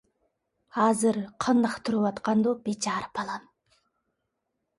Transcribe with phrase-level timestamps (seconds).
[0.77, 3.45] ھازىر قانداق تۇرۇۋاتقاندۇ بىچارە بالام...